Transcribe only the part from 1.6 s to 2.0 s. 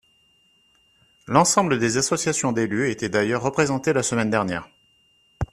des